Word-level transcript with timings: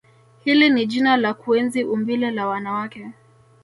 Hili 0.43 0.69
ni 0.69 0.85
jina 0.85 1.17
la 1.17 1.33
kuenzi 1.33 1.83
umbile 1.83 2.31
la 2.31 2.47
wanawake 2.47 3.11